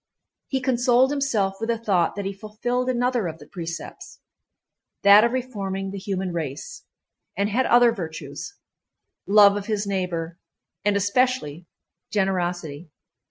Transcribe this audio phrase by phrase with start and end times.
[0.47, 5.91] He consoled himself with the thought that he fulfilled another of the precepts—that of reforming
[5.91, 10.39] the human race—and had other virtues—love of his neighbor,
[10.83, 11.67] and especially
[12.09, 12.89] generosity.